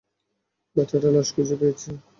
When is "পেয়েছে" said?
1.61-1.89